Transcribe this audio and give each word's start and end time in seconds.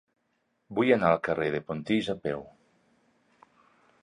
Vull 0.79 0.93
anar 0.95 1.11
al 1.11 1.21
carrer 1.29 1.51
de 1.57 1.61
Pontils 1.69 2.09
a 2.15 2.19
peu. 2.27 2.43